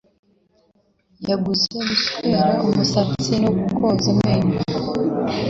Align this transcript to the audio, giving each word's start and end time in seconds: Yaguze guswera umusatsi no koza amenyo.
Yaguze 1.29 1.67
guswera 1.89 2.43
umusatsi 2.67 3.31
no 3.43 3.49
koza 3.77 4.07
amenyo. 4.13 4.59